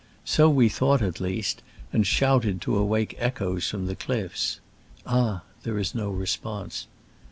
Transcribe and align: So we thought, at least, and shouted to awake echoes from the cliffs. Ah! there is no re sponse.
So 0.25 0.49
we 0.49 0.67
thought, 0.67 1.03
at 1.03 1.21
least, 1.21 1.61
and 1.93 2.07
shouted 2.07 2.59
to 2.61 2.75
awake 2.75 3.13
echoes 3.19 3.69
from 3.69 3.85
the 3.85 3.95
cliffs. 3.95 4.59
Ah! 5.05 5.43
there 5.61 5.77
is 5.77 5.93
no 5.93 6.09
re 6.09 6.25
sponse. 6.25 6.87